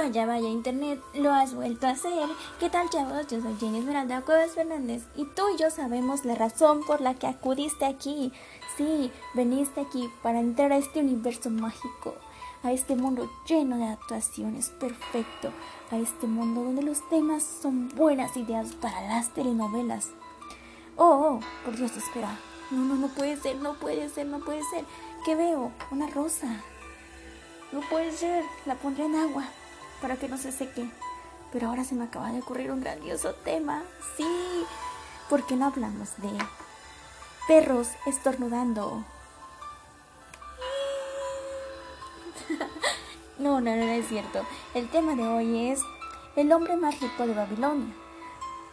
Vaya, 0.00 0.26
vaya, 0.26 0.48
internet, 0.48 1.00
lo 1.14 1.32
has 1.32 1.54
vuelto 1.54 1.88
a 1.88 1.90
hacer. 1.90 2.28
¿Qué 2.60 2.70
tal, 2.70 2.88
chavos? 2.88 3.26
Yo 3.26 3.42
soy 3.42 3.56
Jenny 3.58 3.80
Esmeralda 3.80 4.20
Cuevas 4.20 4.52
Fernández 4.52 5.02
y 5.16 5.24
tú 5.24 5.42
y 5.52 5.60
yo 5.60 5.70
sabemos 5.70 6.24
la 6.24 6.36
razón 6.36 6.84
por 6.86 7.00
la 7.00 7.14
que 7.14 7.26
acudiste 7.26 7.84
aquí. 7.84 8.32
Sí, 8.76 9.10
veniste 9.34 9.80
aquí 9.80 10.08
para 10.22 10.38
entrar 10.38 10.72
a 10.72 10.76
este 10.76 11.00
universo 11.00 11.50
mágico, 11.50 12.14
a 12.62 12.70
este 12.70 12.94
mundo 12.94 13.28
lleno 13.48 13.76
de 13.76 13.86
actuaciones 13.86 14.68
perfecto, 14.68 15.50
a 15.90 15.96
este 15.96 16.28
mundo 16.28 16.62
donde 16.62 16.82
los 16.82 17.06
temas 17.08 17.42
son 17.42 17.88
buenas 17.88 18.36
ideas 18.36 18.74
para 18.74 19.00
las 19.08 19.34
telenovelas. 19.34 20.10
Oh, 20.96 21.40
oh, 21.40 21.40
por 21.64 21.76
Dios, 21.76 21.96
espera. 21.96 22.38
No, 22.70 22.84
no, 22.84 22.94
no 22.94 23.08
puede 23.08 23.36
ser, 23.36 23.56
no 23.56 23.74
puede 23.74 24.08
ser, 24.08 24.26
no 24.26 24.38
puede 24.38 24.62
ser. 24.70 24.84
¿Qué 25.24 25.34
veo? 25.34 25.72
Una 25.90 26.06
rosa. 26.06 26.62
No 27.72 27.80
puede 27.90 28.12
ser, 28.12 28.44
la 28.64 28.76
pondré 28.76 29.04
en 29.04 29.16
agua 29.16 29.44
para 30.00 30.16
que 30.16 30.28
no 30.28 30.38
se 30.38 30.52
seque. 30.52 30.88
Pero 31.52 31.68
ahora 31.68 31.84
se 31.84 31.94
me 31.94 32.04
acaba 32.04 32.30
de 32.32 32.40
ocurrir 32.40 32.70
un 32.70 32.80
grandioso 32.80 33.34
tema. 33.34 33.82
Sí, 34.16 34.26
¿por 35.28 35.46
qué 35.46 35.56
no 35.56 35.66
hablamos 35.66 36.10
de 36.18 36.30
perros 37.46 37.88
estornudando? 38.06 39.04
no, 43.38 43.60
no, 43.60 43.76
no, 43.76 43.84
no 43.84 43.92
es 43.92 44.08
cierto. 44.08 44.44
El 44.74 44.90
tema 44.90 45.14
de 45.14 45.26
hoy 45.26 45.70
es 45.70 45.80
el 46.36 46.52
hombre 46.52 46.76
más 46.76 47.00
rico 47.00 47.26
de 47.26 47.34
Babilonia. 47.34 47.94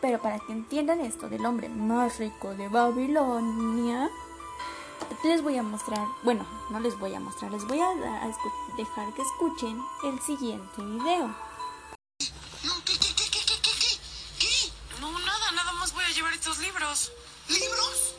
Pero 0.00 0.20
para 0.20 0.38
que 0.40 0.52
entiendan 0.52 1.00
esto 1.00 1.28
del 1.28 1.46
hombre 1.46 1.68
más 1.68 2.18
rico 2.18 2.54
de 2.54 2.68
Babilonia, 2.68 4.10
les 5.24 5.42
voy 5.42 5.56
a 5.56 5.62
mostrar, 5.62 6.06
bueno, 6.22 6.46
no 6.70 6.80
les 6.80 6.98
voy 6.98 7.14
a 7.14 7.20
mostrar, 7.20 7.50
les 7.50 7.64
voy 7.64 7.80
a, 7.80 7.88
dejar 8.76 9.12
que 9.14 9.22
escuchen 9.22 9.82
el 10.04 10.20
siguiente 10.20 10.82
video. 10.82 11.34
No, 12.62 12.74
¿qué, 12.84 12.98
qué, 12.98 13.14
qué, 13.14 13.30
qué, 13.30 13.44
qué, 13.44 13.60
qué, 13.62 13.98
qué? 14.38 14.72
No, 15.00 15.10
nada, 15.18 15.52
nada 15.52 15.72
más 15.74 15.92
voy 15.92 16.04
a 16.04 16.10
llevar 16.10 16.32
estos 16.32 16.58
libros. 16.58 17.12
¿Libros? 17.48 18.14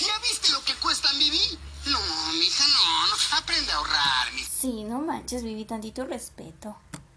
¿Ya 0.00 0.18
viste 0.20 0.48
lo 0.50 0.64
que 0.64 0.74
cuestan, 0.76 1.18
Vivi? 1.18 1.58
No, 1.86 2.00
mija, 2.32 2.64
no, 2.66 3.06
no, 3.08 3.36
aprende 3.36 3.72
a 3.72 3.76
ahorrar, 3.76 4.32
mi... 4.32 4.44
Sí, 4.44 4.84
no 4.84 5.00
manches, 5.00 5.42
Vivi, 5.42 5.64
tantito 5.64 6.04
respeto. 6.04 6.76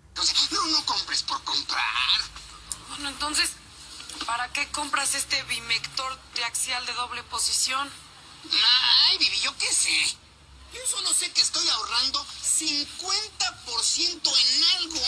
Entonces, 0.09 0.51
no, 0.51 0.65
no 0.67 0.85
compres 0.85 1.23
por 1.23 1.41
comprar. 1.43 2.21
Bueno, 2.89 3.09
entonces, 3.09 3.51
¿para 4.25 4.51
qué 4.53 4.69
compras 4.69 5.15
este 5.15 5.41
bimector 5.43 6.17
triaxial 6.33 6.85
de 6.85 6.93
doble 6.93 7.23
posición? 7.23 7.89
Ay, 8.51 9.17
Vivi, 9.17 9.39
yo 9.39 9.57
qué 9.57 9.71
sé. 9.71 10.17
Yo 10.73 10.79
solo 10.87 11.13
sé 11.13 11.31
que 11.31 11.41
estoy 11.41 11.67
ahorrando 11.69 12.25
50% 12.25 14.01
en 14.01 14.63
algo. 14.77 14.99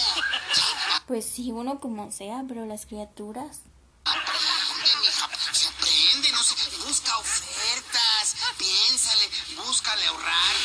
Pues 1.08 1.25
sí, 1.25 1.52
uno 1.52 1.80
como 1.80 2.11
sea, 2.11 2.44
pero 2.47 2.66
las 2.66 2.86
criaturas. 2.86 3.61
Aprende, 4.05 4.95
mija, 5.02 5.30
se 5.52 5.67
aprende, 5.67 6.31
no 6.31 6.44
sé, 6.44 6.55
busca 6.86 7.17
ofertas, 7.17 8.36
piénsale, 8.58 9.30
búscale 9.55 10.05
ahorrar. 10.05 10.55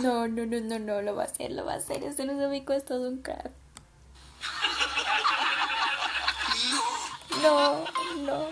No, 0.00 0.26
no, 0.28 0.46
no, 0.46 0.60
no, 0.60 0.78
no, 0.78 1.02
lo 1.02 1.14
va 1.14 1.24
a 1.24 1.26
hacer, 1.26 1.52
lo 1.52 1.66
va 1.66 1.74
a 1.74 1.76
hacer. 1.76 2.02
Este 2.04 2.24
no 2.24 2.38
se 2.38 2.46
es 2.76 2.84
todo 2.84 3.08
un 3.08 3.22
crack. 3.22 3.52
No. 6.72 6.82
No, 7.42 7.84
no. 8.16 8.48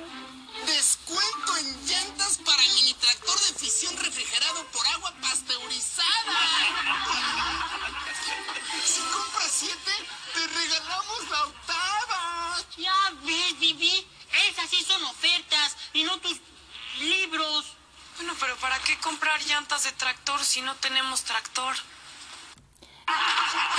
Descuento 0.66 1.41
llantas 2.32 2.38
para 2.44 2.62
mini 2.74 2.94
tractor 2.94 3.38
de 3.40 3.58
fisión 3.58 3.96
refrigerado 3.96 4.64
por 4.72 4.86
agua 4.86 5.12
pasteurizada. 5.20 6.38
Si 8.84 9.00
compras 9.00 9.50
siete, 9.50 9.90
te 10.34 10.46
regalamos 10.46 11.30
la 11.30 11.44
octava. 11.44 12.58
Ya 12.76 12.94
ves, 13.24 13.58
Vivi, 13.58 14.06
esas 14.48 14.70
sí 14.70 14.82
son 14.84 15.02
ofertas 15.04 15.76
y 15.92 16.04
no 16.04 16.18
tus 16.18 16.40
libros. 17.00 17.76
Bueno, 18.16 18.34
pero 18.40 18.56
¿para 18.56 18.78
qué 18.80 18.96
comprar 18.98 19.42
llantas 19.42 19.84
de 19.84 19.92
tractor 19.92 20.42
si 20.44 20.60
no 20.62 20.74
tenemos 20.76 21.22
tractor? 21.24 21.74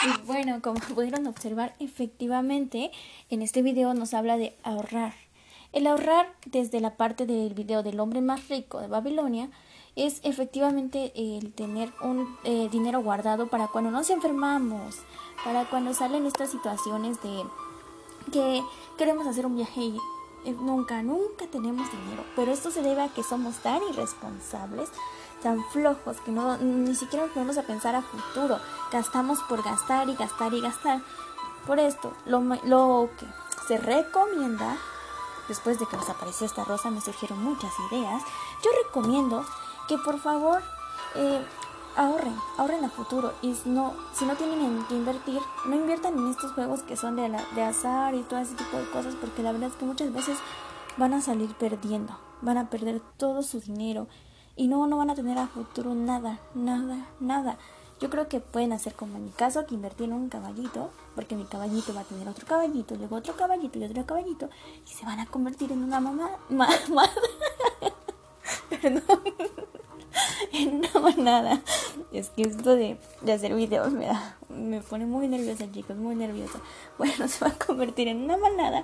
Y 0.03 0.21
bueno, 0.25 0.61
como 0.61 0.79
pudieron 0.95 1.27
observar, 1.27 1.75
efectivamente, 1.79 2.91
en 3.29 3.41
este 3.41 3.61
video 3.61 3.93
nos 3.93 4.13
habla 4.13 4.37
de 4.37 4.55
ahorrar. 4.63 5.13
El 5.73 5.87
ahorrar 5.87 6.31
desde 6.45 6.79
la 6.79 6.97
parte 6.97 7.25
del 7.25 7.55
video 7.55 7.81
del 7.81 7.99
hombre 7.99 8.21
más 8.21 8.47
rico 8.47 8.79
de 8.79 8.87
Babilonia 8.87 9.49
es 9.95 10.19
efectivamente 10.23 11.11
el 11.15 11.51
tener 11.51 11.91
un 12.03 12.37
eh, 12.43 12.69
dinero 12.71 13.01
guardado 13.01 13.47
para 13.47 13.67
cuando 13.67 13.89
nos 13.89 14.11
enfermamos, 14.11 14.99
para 15.43 15.65
cuando 15.65 15.95
salen 15.95 16.27
estas 16.27 16.51
situaciones 16.51 17.19
de 17.23 17.43
que 18.31 18.63
queremos 18.99 19.25
hacer 19.25 19.47
un 19.47 19.55
viaje 19.55 19.81
y 19.81 19.97
eh, 20.45 20.51
nunca, 20.51 21.01
nunca 21.01 21.47
tenemos 21.47 21.91
dinero. 21.91 22.23
Pero 22.35 22.51
esto 22.51 22.69
se 22.69 22.83
debe 22.83 23.01
a 23.01 23.09
que 23.09 23.23
somos 23.23 23.55
tan 23.57 23.81
irresponsables, 23.89 24.89
tan 25.41 25.63
flojos, 25.71 26.21
que 26.21 26.31
no, 26.31 26.55
ni 26.59 26.93
siquiera 26.93 27.25
nos 27.25 27.33
ponemos 27.33 27.57
a 27.57 27.63
pensar 27.63 27.95
a 27.95 28.03
futuro. 28.03 28.59
Gastamos 28.91 29.39
por 29.49 29.63
gastar 29.63 30.07
y 30.07 30.13
gastar 30.13 30.53
y 30.53 30.61
gastar. 30.61 31.01
Por 31.65 31.79
esto, 31.79 32.13
lo, 32.27 32.41
lo 32.63 33.09
que 33.17 33.25
se 33.67 33.79
recomienda 33.79 34.77
después 35.47 35.79
de 35.79 35.85
que 35.85 35.97
nos 35.97 36.09
apareció 36.09 36.45
esta 36.45 36.63
rosa 36.63 36.91
me 36.91 37.01
surgieron 37.01 37.43
muchas 37.43 37.71
ideas. 37.91 38.21
Yo 38.63 38.71
recomiendo 38.85 39.45
que 39.87 39.97
por 39.97 40.19
favor 40.19 40.61
eh, 41.15 41.45
ahorren, 41.95 42.35
ahorren 42.57 42.85
a 42.85 42.89
futuro 42.89 43.33
y 43.41 43.55
no, 43.65 43.93
si 44.13 44.25
no 44.25 44.35
tienen 44.35 44.83
que 44.85 44.95
invertir, 44.95 45.39
no 45.65 45.75
inviertan 45.75 46.17
en 46.17 46.27
estos 46.29 46.53
juegos 46.53 46.81
que 46.83 46.97
son 46.97 47.15
de, 47.15 47.35
de 47.55 47.63
azar 47.63 48.15
y 48.15 48.23
todo 48.23 48.39
ese 48.39 48.55
tipo 48.55 48.77
de 48.77 48.89
cosas 48.89 49.15
porque 49.15 49.43
la 49.43 49.51
verdad 49.51 49.69
es 49.69 49.75
que 49.75 49.85
muchas 49.85 50.11
veces 50.13 50.37
van 50.97 51.13
a 51.13 51.21
salir 51.21 51.53
perdiendo, 51.55 52.17
van 52.41 52.57
a 52.57 52.69
perder 52.69 53.01
todo 53.17 53.43
su 53.43 53.59
dinero 53.59 54.07
y 54.55 54.67
no, 54.67 54.85
no 54.87 54.97
van 54.97 55.09
a 55.09 55.15
tener 55.15 55.37
a 55.37 55.47
futuro 55.47 55.93
nada, 55.95 56.39
nada, 56.53 57.07
nada. 57.19 57.57
Yo 58.03 58.09
creo 58.09 58.27
que 58.27 58.41
pueden 58.41 58.73
hacer 58.73 58.95
como 58.95 59.15
en 59.15 59.23
mi 59.23 59.31
caso, 59.31 59.65
que 59.65 59.75
invertir 59.75 60.07
en 60.09 60.13
un 60.15 60.27
caballito, 60.27 60.91
porque 61.15 61.37
mi 61.37 61.45
caballito 61.45 61.93
va 61.93 62.01
a 62.01 62.03
tener 62.03 62.27
otro 62.27 62.45
caballito, 62.45 62.95
luego 62.95 63.15
otro 63.15 63.33
caballito 63.37 63.79
y 63.79 63.85
otro 63.85 64.05
caballito, 64.05 64.49
y 64.85 64.89
se 64.89 65.05
van 65.05 65.21
a 65.21 65.25
convertir 65.25 65.71
en 65.71 65.81
una 65.81 66.01
mamá, 66.01 66.31
mamá, 66.49 67.09
perdón, 68.69 69.03
en 70.51 70.75
una 70.79 70.99
manada. 70.99 71.61
Es 72.11 72.29
que 72.31 72.41
esto 72.41 72.75
de, 72.75 72.97
de 73.21 73.31
hacer 73.31 73.55
videos 73.55 73.93
me 73.93 74.07
da, 74.07 74.35
me 74.49 74.81
pone 74.81 75.05
muy 75.05 75.29
nerviosa, 75.29 75.71
chicos, 75.71 75.95
muy 75.95 76.15
nerviosa. 76.15 76.59
Bueno, 76.97 77.25
se 77.29 77.45
va 77.45 77.51
a 77.51 77.57
convertir 77.57 78.09
en 78.09 78.21
una 78.21 78.35
manada 78.35 78.83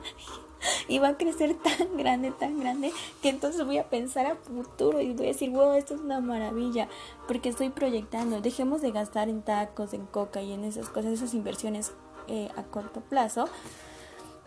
y 0.87 0.99
va 0.99 1.09
a 1.09 1.17
crecer 1.17 1.55
tan 1.55 1.97
grande, 1.97 2.31
tan 2.31 2.59
grande, 2.59 2.91
que 3.21 3.29
entonces 3.29 3.65
voy 3.65 3.77
a 3.77 3.89
pensar 3.89 4.25
a 4.25 4.35
futuro 4.35 5.01
y 5.01 5.13
voy 5.13 5.25
a 5.25 5.29
decir, 5.29 5.49
wow, 5.49 5.73
esto 5.73 5.95
es 5.95 6.01
una 6.01 6.21
maravilla, 6.21 6.87
porque 7.27 7.49
estoy 7.49 7.69
proyectando, 7.69 8.41
dejemos 8.41 8.81
de 8.81 8.91
gastar 8.91 9.29
en 9.29 9.41
tacos, 9.41 9.93
en 9.93 10.05
coca 10.05 10.41
y 10.41 10.51
en 10.53 10.63
esas 10.63 10.89
cosas, 10.89 11.13
esas 11.13 11.33
inversiones 11.33 11.93
eh, 12.27 12.49
a 12.55 12.63
corto 12.63 13.01
plazo. 13.01 13.49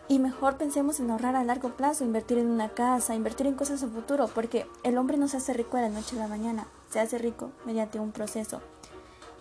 Y 0.09 0.19
mejor 0.19 0.57
pensemos 0.57 0.99
en 0.99 1.09
ahorrar 1.09 1.37
a 1.37 1.45
largo 1.45 1.69
plazo, 1.69 2.03
invertir 2.03 2.37
en 2.37 2.47
una 2.47 2.69
casa, 2.69 3.15
invertir 3.15 3.47
en 3.47 3.55
cosas 3.55 3.83
a 3.83 3.87
futuro, 3.87 4.27
porque 4.27 4.67
el 4.83 4.97
hombre 4.97 5.17
no 5.17 5.29
se 5.29 5.37
hace 5.37 5.53
rico 5.53 5.77
de 5.77 5.83
la 5.83 5.89
noche 5.89 6.17
a 6.17 6.19
la 6.19 6.27
mañana, 6.27 6.67
se 6.89 6.99
hace 6.99 7.17
rico 7.17 7.51
mediante 7.65 7.99
un 7.99 8.11
proceso. 8.11 8.61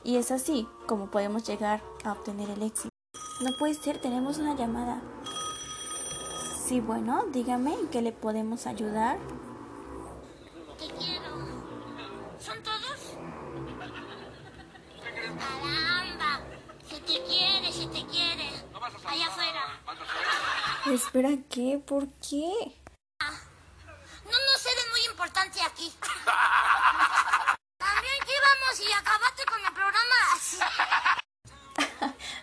Y 0.04 0.16
es 0.16 0.30
así 0.30 0.68
como 0.86 1.10
podemos 1.10 1.46
llegar 1.46 1.82
a 2.04 2.12
obtener 2.12 2.48
el 2.50 2.62
éxito. 2.62 2.88
No 3.40 3.50
puede 3.58 3.74
ser, 3.74 3.98
tenemos 3.98 4.38
una 4.38 4.54
llamada. 4.54 5.02
Sí, 6.72 6.80
bueno, 6.80 7.26
dígame 7.26 7.74
en 7.74 7.88
qué 7.88 8.00
le 8.00 8.12
podemos 8.12 8.66
ayudar. 8.66 9.18
Te 10.78 10.86
quiero. 10.86 11.28
¿Son 12.40 12.62
todos? 12.62 13.12
Caramba. 15.38 16.40
Si 16.88 16.98
te 17.00 17.22
quiere, 17.24 17.70
si 17.70 17.86
te 17.88 18.06
quiere. 18.06 18.48
Allá 19.06 19.26
afuera. 19.26 19.82
Espera, 20.86 21.28
¿qué? 21.50 21.78
¿Por 21.86 22.08
qué? 22.26 22.48
No, 23.20 24.30
no 24.30 24.58
sé 24.58 24.70
de 24.70 24.90
muy 24.92 25.04
importante 25.10 25.60
aquí. 25.60 25.92
También 27.76 28.18
que 28.24 28.32
íbamos 28.32 28.80
y 28.80 28.92
acabaste 28.94 29.44
con 29.44 29.60
el 29.60 29.72
programa 29.74 30.16
así. 30.34 30.58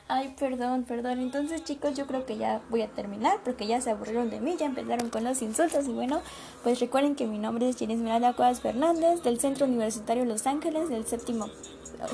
Ay, 0.07 0.35
perdón, 0.49 0.83
perdón. 0.83 1.19
Entonces, 1.19 1.63
chicos, 1.63 1.95
yo 1.95 2.07
creo 2.07 2.25
que 2.25 2.37
ya 2.37 2.61
voy 2.69 2.81
a 2.81 2.87
terminar 2.87 3.39
porque 3.43 3.67
ya 3.67 3.81
se 3.81 3.91
aburrieron 3.91 4.31
de 4.31 4.39
mí, 4.39 4.55
ya 4.57 4.65
empezaron 4.65 5.09
con 5.09 5.23
los 5.23 5.41
insultos. 5.43 5.87
Y 5.87 5.91
bueno, 5.91 6.21
pues 6.63 6.79
recuerden 6.79 7.15
que 7.15 7.27
mi 7.27 7.37
nombre 7.37 7.69
es 7.69 7.77
Jenny 7.77 7.93
Esmeralda 7.93 8.33
Cuevas 8.33 8.61
Fernández, 8.61 9.21
del 9.21 9.39
Centro 9.39 9.67
Universitario 9.67 10.25
Los 10.25 10.47
Ángeles, 10.47 10.89
del 10.89 11.05
séptimo, 11.05 11.49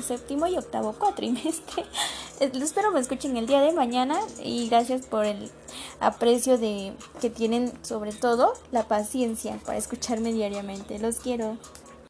séptimo 0.02 0.46
y 0.48 0.58
octavo 0.58 0.92
cuatrimestre. 0.92 1.84
Espero 2.40 2.92
me 2.92 3.00
escuchen 3.00 3.38
el 3.38 3.46
día 3.46 3.62
de 3.62 3.72
mañana 3.72 4.18
y 4.44 4.68
gracias 4.68 5.06
por 5.06 5.24
el 5.24 5.50
aprecio 6.00 6.58
de 6.58 6.92
que 7.22 7.30
tienen, 7.30 7.72
sobre 7.82 8.12
todo, 8.12 8.52
la 8.70 8.86
paciencia 8.86 9.58
para 9.64 9.78
escucharme 9.78 10.34
diariamente. 10.34 10.98
Los 10.98 11.20
quiero. 11.20 11.56